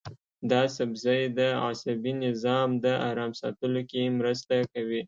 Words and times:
دا 0.51 0.61
سبزی 0.75 1.21
د 1.39 1.39
عصبي 1.65 2.13
نظام 2.25 2.69
د 2.83 2.85
ارام 3.09 3.31
ساتلو 3.41 3.81
کې 3.89 4.01
مرسته 4.19 4.55
کوي. 4.73 4.99